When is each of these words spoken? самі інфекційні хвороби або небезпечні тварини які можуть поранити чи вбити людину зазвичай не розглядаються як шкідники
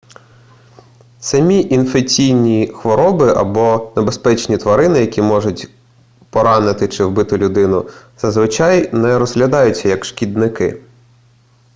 самі 1.19 1.61
інфекційні 1.71 2.67
хвороби 2.75 3.31
або 3.33 3.91
небезпечні 3.95 4.57
тварини 4.57 4.99
які 4.99 5.21
можуть 5.21 5.69
поранити 6.29 6.87
чи 6.87 7.03
вбити 7.05 7.37
людину 7.37 7.89
зазвичай 8.17 8.93
не 8.93 9.17
розглядаються 9.17 9.89
як 9.89 10.05
шкідники 10.05 10.81